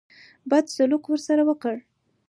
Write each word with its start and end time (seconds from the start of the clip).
بد 0.49 0.65
سلوک 0.75 1.03
ورسره 1.07 1.41
وکړ. 1.49 1.75